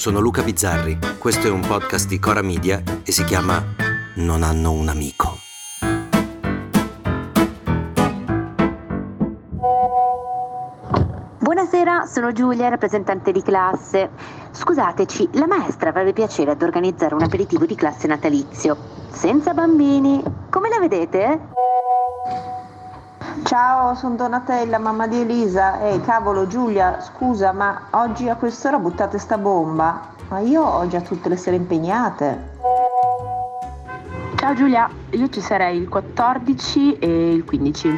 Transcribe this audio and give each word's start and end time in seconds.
sono 0.00 0.18
Luca 0.18 0.42
Bizzarri. 0.42 0.98
Questo 1.18 1.46
è 1.46 1.50
un 1.50 1.60
podcast 1.60 2.08
di 2.08 2.18
Cora 2.18 2.40
Media 2.40 2.82
e 3.04 3.12
si 3.12 3.22
chiama 3.24 3.62
Non 4.14 4.42
hanno 4.42 4.72
un 4.72 4.88
amico. 4.88 5.36
Buonasera, 11.38 12.06
sono 12.06 12.32
Giulia, 12.32 12.70
rappresentante 12.70 13.30
di 13.30 13.42
classe. 13.42 14.08
Scusateci, 14.52 15.28
la 15.32 15.46
maestra 15.46 15.90
avrebbe 15.90 16.14
piacere 16.14 16.52
ad 16.52 16.62
organizzare 16.62 17.14
un 17.14 17.22
aperitivo 17.22 17.66
di 17.66 17.74
classe 17.74 18.06
natalizio. 18.06 18.78
Senza 19.10 19.52
bambini. 19.52 20.22
Come 20.48 20.70
la 20.70 20.78
vedete? 20.78 21.59
Ciao, 23.42 23.94
sono 23.94 24.16
Donatella, 24.16 24.78
mamma 24.78 25.06
di 25.06 25.20
Elisa. 25.20 25.80
Ehi, 25.80 26.00
cavolo, 26.02 26.46
Giulia, 26.46 27.00
scusa, 27.00 27.52
ma 27.52 27.88
oggi 27.90 28.28
a 28.28 28.36
quest'ora 28.36 28.78
buttate 28.78 29.18
sta 29.18 29.38
bomba? 29.38 30.08
Ma 30.28 30.40
io 30.40 30.62
ho 30.62 30.86
già 30.86 31.00
tutte 31.00 31.28
le 31.28 31.36
sere 31.36 31.56
impegnate. 31.56 32.58
Ciao 34.36 34.54
Giulia, 34.54 34.88
io 35.10 35.28
ci 35.30 35.40
sarei 35.40 35.78
il 35.78 35.88
14 35.88 36.98
e 36.98 37.32
il 37.32 37.44
15. 37.44 37.90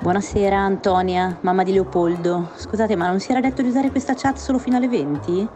Buonasera 0.00 0.56
Antonia, 0.56 1.36
mamma 1.40 1.62
di 1.62 1.72
Leopoldo. 1.72 2.50
Scusate, 2.54 2.96
ma 2.96 3.06
non 3.06 3.20
si 3.20 3.30
era 3.30 3.40
detto 3.40 3.62
di 3.62 3.68
usare 3.68 3.90
questa 3.90 4.14
chat 4.14 4.36
solo 4.36 4.58
fino 4.58 4.76
alle 4.76 4.88
20? 4.88 5.48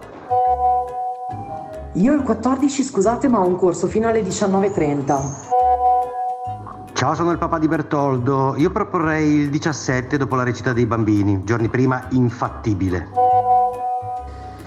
Io 1.94 2.12
il 2.12 2.22
14, 2.22 2.82
scusate, 2.84 3.26
ma 3.28 3.40
ho 3.40 3.46
un 3.46 3.56
corso 3.56 3.86
fino 3.88 4.06
alle 4.06 4.22
19.30. 4.22 5.49
Ciao, 7.00 7.14
sono 7.14 7.30
il 7.30 7.38
papà 7.38 7.58
di 7.58 7.66
Bertoldo. 7.66 8.56
Io 8.58 8.68
proporrei 8.70 9.32
il 9.32 9.48
17 9.48 10.18
dopo 10.18 10.36
la 10.36 10.42
recita 10.42 10.74
dei 10.74 10.84
bambini. 10.84 11.44
Giorni 11.44 11.70
prima, 11.70 12.04
infattibile. 12.10 13.08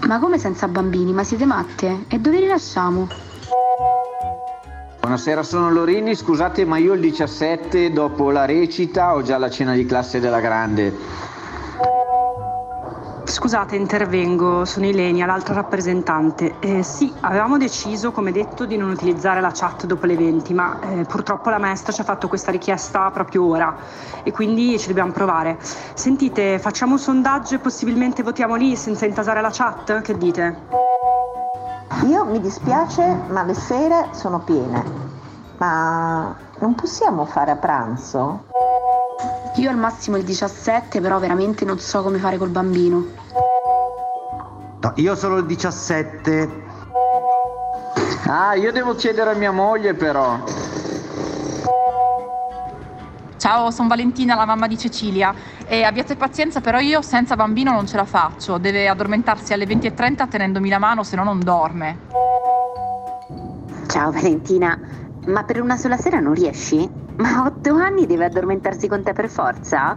Ma 0.08 0.18
come 0.18 0.36
senza 0.36 0.66
bambini? 0.66 1.12
Ma 1.12 1.22
siete 1.22 1.44
matte? 1.44 2.06
E 2.08 2.18
dove 2.18 2.40
li 2.40 2.48
lasciamo? 2.48 3.06
Buonasera, 4.98 5.44
sono 5.44 5.70
Lorini. 5.70 6.16
Scusate, 6.16 6.64
ma 6.64 6.76
io 6.76 6.94
il 6.94 7.00
17 7.02 7.92
dopo 7.92 8.32
la 8.32 8.46
recita 8.46 9.14
ho 9.14 9.22
già 9.22 9.38
la 9.38 9.48
cena 9.48 9.74
di 9.74 9.86
classe 9.86 10.18
della 10.18 10.40
grande. 10.40 10.92
Scusate, 13.34 13.74
intervengo, 13.74 14.64
sono 14.64 14.86
Ilenia, 14.86 15.26
l'altra 15.26 15.54
rappresentante. 15.54 16.54
Eh, 16.60 16.84
sì, 16.84 17.12
avevamo 17.22 17.58
deciso, 17.58 18.12
come 18.12 18.30
detto, 18.30 18.64
di 18.64 18.76
non 18.76 18.90
utilizzare 18.90 19.40
la 19.40 19.50
chat 19.52 19.86
dopo 19.86 20.06
le 20.06 20.16
20, 20.16 20.54
ma 20.54 20.78
eh, 20.78 21.04
purtroppo 21.04 21.50
la 21.50 21.58
maestra 21.58 21.92
ci 21.92 22.00
ha 22.00 22.04
fatto 22.04 22.28
questa 22.28 22.52
richiesta 22.52 23.10
proprio 23.10 23.44
ora 23.44 23.76
e 24.22 24.30
quindi 24.30 24.78
ci 24.78 24.86
dobbiamo 24.86 25.10
provare. 25.10 25.58
Sentite, 25.94 26.60
facciamo 26.60 26.92
un 26.92 27.00
sondaggio 27.00 27.56
e 27.56 27.58
possibilmente 27.58 28.22
votiamo 28.22 28.54
lì 28.54 28.76
senza 28.76 29.04
intasare 29.04 29.40
la 29.40 29.50
chat? 29.50 30.00
Che 30.00 30.16
dite? 30.16 30.56
Io 32.06 32.24
mi 32.26 32.40
dispiace, 32.40 33.18
ma 33.30 33.42
le 33.42 33.54
sere 33.54 34.10
sono 34.12 34.38
piene. 34.44 34.84
Ma 35.56 36.36
non 36.60 36.76
possiamo 36.76 37.24
fare 37.24 37.50
a 37.50 37.56
pranzo? 37.56 38.53
Io 39.56 39.70
al 39.70 39.76
massimo 39.76 40.16
il 40.16 40.24
17, 40.24 41.00
però 41.00 41.20
veramente 41.20 41.64
non 41.64 41.78
so 41.78 42.02
come 42.02 42.18
fare 42.18 42.38
col 42.38 42.48
bambino. 42.48 43.06
No, 44.80 44.92
io 44.96 45.14
sono 45.14 45.36
il 45.36 45.46
17. 45.46 46.62
Ah, 48.26 48.54
io 48.54 48.72
devo 48.72 48.96
chiedere 48.96 49.30
a 49.30 49.34
mia 49.34 49.52
moglie 49.52 49.94
però. 49.94 50.42
Ciao, 53.36 53.70
sono 53.70 53.88
Valentina, 53.88 54.34
la 54.34 54.44
mamma 54.44 54.66
di 54.66 54.76
Cecilia. 54.76 55.32
E 55.66 55.84
abbiate 55.84 56.16
pazienza, 56.16 56.60
però 56.60 56.80
io 56.80 57.00
senza 57.00 57.36
bambino 57.36 57.70
non 57.70 57.86
ce 57.86 57.96
la 57.96 58.04
faccio. 58.04 58.58
Deve 58.58 58.88
addormentarsi 58.88 59.52
alle 59.52 59.66
20.30 59.66 60.28
tenendomi 60.28 60.68
la 60.68 60.78
mano, 60.78 61.04
se 61.04 61.14
no 61.14 61.22
non 61.22 61.38
dorme. 61.38 61.98
Ciao 63.86 64.10
Valentina, 64.10 64.76
ma 65.26 65.44
per 65.44 65.60
una 65.60 65.76
sola 65.76 65.96
sera 65.96 66.18
non 66.18 66.34
riesci? 66.34 67.03
Ma 67.16 67.36
a 67.36 67.44
otto 67.46 67.74
anni 67.74 68.06
deve 68.06 68.24
addormentarsi 68.24 68.88
con 68.88 69.02
te 69.02 69.12
per 69.12 69.28
forza? 69.28 69.96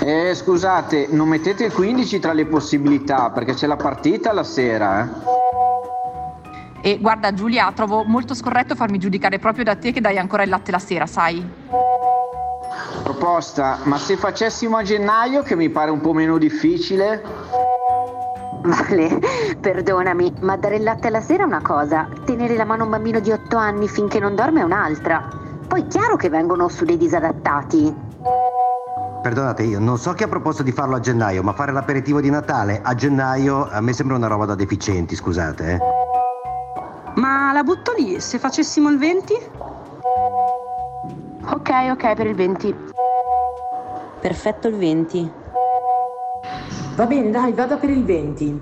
Eh, 0.00 0.34
scusate, 0.34 1.08
non 1.10 1.28
mettete 1.28 1.64
il 1.64 1.72
15 1.72 2.18
tra 2.18 2.32
le 2.32 2.46
possibilità, 2.46 3.30
perché 3.30 3.54
c'è 3.54 3.66
la 3.66 3.76
partita 3.76 4.32
la 4.32 4.42
sera, 4.42 5.02
eh. 5.02 5.34
E 6.88 6.98
guarda 6.98 7.32
Giulia, 7.32 7.72
trovo 7.72 8.04
molto 8.04 8.34
scorretto 8.34 8.76
farmi 8.76 8.98
giudicare 8.98 9.38
proprio 9.38 9.64
da 9.64 9.74
te 9.74 9.90
che 9.92 10.00
dai 10.00 10.18
ancora 10.18 10.44
il 10.44 10.50
latte 10.50 10.70
la 10.70 10.78
sera, 10.78 11.06
sai? 11.06 11.44
Proposta, 13.02 13.78
ma 13.84 13.98
se 13.98 14.16
facessimo 14.16 14.76
a 14.76 14.82
gennaio, 14.82 15.42
che 15.42 15.56
mi 15.56 15.68
pare 15.68 15.90
un 15.90 16.00
po' 16.00 16.12
meno 16.12 16.38
difficile? 16.38 17.22
Vale, 18.66 19.20
perdonami, 19.60 20.38
ma 20.40 20.56
dare 20.56 20.76
il 20.76 20.82
latte 20.82 21.06
alla 21.06 21.20
sera 21.20 21.44
è 21.44 21.46
una 21.46 21.62
cosa, 21.62 22.08
tenere 22.24 22.56
la 22.56 22.64
mano 22.64 22.82
a 22.82 22.84
un 22.86 22.90
bambino 22.90 23.20
di 23.20 23.30
8 23.30 23.56
anni 23.56 23.86
finché 23.86 24.18
non 24.18 24.34
dorme 24.34 24.60
è 24.60 24.64
un'altra. 24.64 25.28
Poi 25.68 25.86
chiaro 25.86 26.16
che 26.16 26.28
vengono 26.28 26.66
su 26.68 26.84
dei 26.84 26.96
disadattati. 26.96 27.94
Perdonate, 29.22 29.62
io 29.62 29.78
non 29.78 29.98
so 29.98 30.14
chi 30.14 30.24
ha 30.24 30.28
proposto 30.28 30.64
di 30.64 30.72
farlo 30.72 30.96
a 30.96 31.00
gennaio, 31.00 31.44
ma 31.44 31.52
fare 31.52 31.70
l'aperitivo 31.70 32.20
di 32.20 32.28
Natale 32.28 32.80
a 32.82 32.94
gennaio 32.94 33.68
a 33.70 33.80
me 33.80 33.92
sembra 33.92 34.16
una 34.16 34.26
roba 34.26 34.46
da 34.46 34.56
deficienti, 34.56 35.14
scusate. 35.14 35.72
Eh. 35.72 35.78
Ma 37.20 37.52
la 37.52 37.62
butto 37.62 37.92
lì, 37.96 38.20
se 38.20 38.40
facessimo 38.40 38.90
il 38.90 38.98
20? 38.98 39.34
Ok, 41.50 41.70
ok, 41.90 42.14
per 42.14 42.26
il 42.26 42.34
20. 42.34 42.76
Perfetto 44.20 44.66
il 44.66 44.76
20. 44.76 45.32
Va 46.96 47.04
bene, 47.04 47.30
dai, 47.30 47.52
vada 47.52 47.76
per 47.76 47.90
il 47.90 48.02
20. 48.06 48.60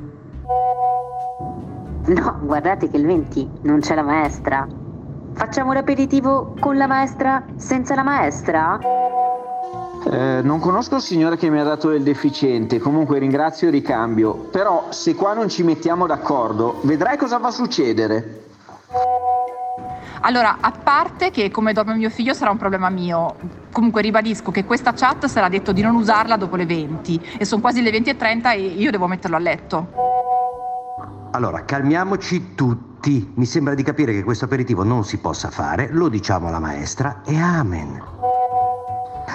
No, 2.07 2.39
guardate 2.43 2.91
che 2.91 2.97
il 2.97 3.07
20 3.07 3.49
non 3.63 3.79
c'è 3.79 3.95
la 3.95 4.03
maestra. 4.03 4.67
Facciamo 5.35 5.73
l'aperitivo 5.73 6.57
con 6.59 6.77
la 6.77 6.89
maestra 6.89 7.45
senza 7.55 7.95
la 7.95 8.03
maestra? 8.03 8.81
Eh, 10.05 10.41
non 10.43 10.59
conosco 10.59 10.97
il 10.97 11.01
signore 11.01 11.37
che 11.37 11.49
mi 11.49 11.61
ha 11.61 11.65
dato 11.65 11.93
il 11.93 12.03
deficiente, 12.03 12.81
comunque 12.81 13.21
ringrazio 13.21 13.69
il 13.69 13.73
ricambio, 13.73 14.35
però 14.35 14.87
se 14.91 15.15
qua 15.15 15.33
non 15.33 15.49
ci 15.49 15.63
mettiamo 15.63 16.07
d'accordo, 16.09 16.81
vedrai 16.83 17.17
cosa 17.17 17.39
va 17.39 17.49
a 17.49 17.53
succedere. 17.53 18.43
Allora, 20.27 20.57
a 20.61 20.71
parte 20.71 21.31
che 21.31 21.51
come 21.51 21.75
dorme 21.75 21.97
mio 21.97 22.09
figlio 22.09 22.33
sarà 22.33 22.51
un 22.51 22.57
problema 22.57 22.89
mio, 22.89 23.37
comunque 23.71 24.01
ribadisco 24.01 24.51
che 24.51 24.65
questa 24.65 24.95
chat 24.95 25.27
sarà 25.27 25.51
detto 25.51 25.73
di 25.73 25.83
non 25.83 25.95
usarla 25.95 26.39
dopo 26.39 26.57
le 26.57 26.65
20 26.65 27.37
e 27.39 27.45
sono 27.45 27.61
quasi 27.61 27.83
le 27.83 27.91
20.30 27.91 28.53
e 28.53 28.61
io 28.61 28.91
devo 28.91 29.07
metterlo 29.07 29.37
a 29.37 29.39
letto. 29.39 29.89
Allora, 31.33 31.67
calmiamoci 31.67 32.55
tutti. 32.55 33.33
Mi 33.35 33.45
sembra 33.45 33.75
di 33.75 33.83
capire 33.83 34.15
che 34.15 34.23
questo 34.23 34.47
aperitivo 34.47 34.83
non 34.83 35.05
si 35.05 35.19
possa 35.19 35.51
fare, 35.51 35.89
lo 35.91 36.09
diciamo 36.09 36.49
alla 36.49 36.59
maestra 36.59 37.21
e 37.27 37.39
amen. 37.39 38.03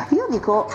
Io 0.10 0.26
dico 0.28 0.68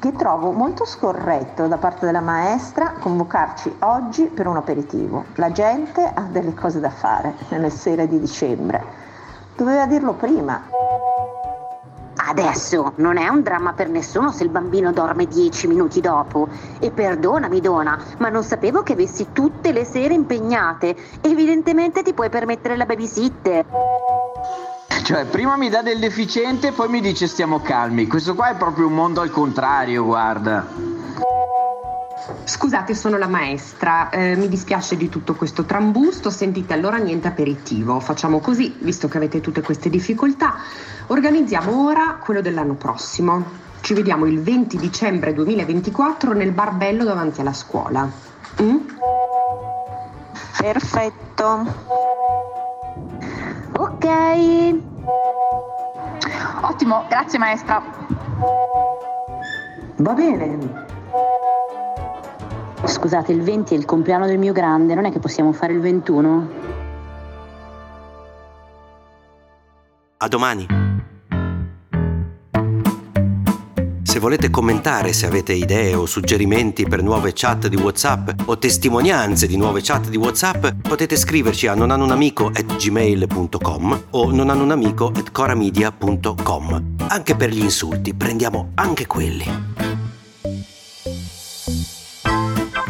che 0.00 0.10
trovo 0.10 0.50
molto 0.50 0.84
scorretto 0.84 1.68
da 1.68 1.76
parte 1.76 2.04
della 2.04 2.20
maestra 2.20 2.94
convocarci 2.98 3.76
oggi 3.78 4.24
per 4.24 4.48
un 4.48 4.56
aperitivo. 4.56 5.26
La 5.36 5.52
gente 5.52 6.02
ha 6.02 6.22
delle 6.22 6.52
cose 6.52 6.80
da 6.80 6.90
fare 6.90 7.34
nelle 7.50 7.70
sere 7.70 8.08
di 8.08 8.18
dicembre. 8.18 9.11
Doveva 9.56 9.86
dirlo 9.86 10.14
prima. 10.14 10.62
Adesso 12.24 12.92
non 12.96 13.18
è 13.18 13.28
un 13.28 13.42
dramma 13.42 13.72
per 13.72 13.88
nessuno 13.88 14.30
se 14.30 14.44
il 14.44 14.48
bambino 14.48 14.92
dorme 14.92 15.26
dieci 15.26 15.66
minuti 15.66 16.00
dopo. 16.00 16.48
E 16.78 16.90
perdonami, 16.90 17.60
Dona, 17.60 17.98
ma 18.18 18.28
non 18.28 18.42
sapevo 18.42 18.82
che 18.82 18.92
avessi 18.92 19.28
tutte 19.32 19.72
le 19.72 19.84
sere 19.84 20.14
impegnate. 20.14 20.96
Evidentemente 21.20 22.02
ti 22.02 22.14
puoi 22.14 22.30
permettere 22.30 22.76
la 22.76 22.86
babysitter. 22.86 23.64
Cioè, 25.02 25.24
prima 25.26 25.56
mi 25.56 25.68
dà 25.68 25.82
del 25.82 25.98
deficiente, 25.98 26.72
poi 26.72 26.88
mi 26.88 27.00
dice 27.00 27.26
stiamo 27.26 27.60
calmi. 27.60 28.06
Questo 28.06 28.34
qua 28.34 28.50
è 28.50 28.56
proprio 28.56 28.86
un 28.86 28.94
mondo 28.94 29.20
al 29.20 29.30
contrario, 29.30 30.04
guarda. 30.04 30.91
Scusate, 32.44 32.94
sono 32.94 33.18
la 33.18 33.26
maestra, 33.26 34.08
eh, 34.10 34.36
mi 34.36 34.48
dispiace 34.48 34.96
di 34.96 35.08
tutto 35.08 35.34
questo 35.34 35.64
trambusto, 35.64 36.30
sentite 36.30 36.72
allora 36.72 36.96
niente 36.98 37.26
aperitivo, 37.28 37.98
facciamo 37.98 38.38
così, 38.38 38.76
visto 38.80 39.08
che 39.08 39.16
avete 39.16 39.40
tutte 39.40 39.60
queste 39.60 39.90
difficoltà, 39.90 40.54
organizziamo 41.08 41.84
ora 41.84 42.18
quello 42.22 42.40
dell'anno 42.40 42.74
prossimo. 42.74 43.70
Ci 43.80 43.94
vediamo 43.94 44.26
il 44.26 44.40
20 44.40 44.76
dicembre 44.76 45.32
2024 45.32 46.32
nel 46.32 46.52
bar 46.52 46.74
bello 46.74 47.02
davanti 47.02 47.40
alla 47.40 47.52
scuola. 47.52 48.08
Mm? 48.62 48.76
Perfetto. 50.58 51.66
Ok. 53.76 54.06
Ottimo, 56.60 57.04
grazie 57.08 57.38
maestra. 57.40 57.82
Va 59.96 60.12
bene. 60.12 60.91
Scusate, 62.92 63.32
il 63.32 63.40
20 63.40 63.74
è 63.74 63.78
il 63.78 63.86
compleanno 63.86 64.26
del 64.26 64.38
mio 64.38 64.52
grande, 64.52 64.94
non 64.94 65.06
è 65.06 65.10
che 65.10 65.18
possiamo 65.18 65.52
fare 65.52 65.72
il 65.72 65.80
21? 65.80 66.50
A 70.18 70.28
domani. 70.28 70.66
Se 74.02 74.18
volete 74.18 74.50
commentare, 74.50 75.14
se 75.14 75.24
avete 75.26 75.54
idee 75.54 75.94
o 75.94 76.04
suggerimenti 76.04 76.86
per 76.86 77.02
nuove 77.02 77.32
chat 77.34 77.66
di 77.66 77.76
WhatsApp 77.76 78.28
o 78.44 78.58
testimonianze 78.58 79.46
di 79.46 79.56
nuove 79.56 79.80
chat 79.82 80.10
di 80.10 80.18
WhatsApp, 80.18 80.66
potete 80.82 81.16
scriverci 81.16 81.66
a 81.66 81.74
nonhanunamico@gmail.com 81.74 84.02
o 84.10 84.30
nonhanunamico@coramedia.com. 84.30 86.96
Anche 87.08 87.36
per 87.36 87.48
gli 87.50 87.62
insulti, 87.62 88.12
prendiamo 88.14 88.72
anche 88.74 89.06
quelli. 89.06 89.91